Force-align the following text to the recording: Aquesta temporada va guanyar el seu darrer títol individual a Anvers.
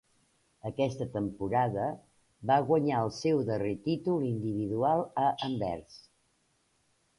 Aquesta 0.69 1.05
temporada 1.17 1.83
va 2.53 2.57
guanyar 2.71 3.03
el 3.07 3.13
seu 3.19 3.45
darrer 3.51 3.75
títol 3.91 4.27
individual 4.33 5.07
a 5.27 5.29
Anvers. 5.51 6.03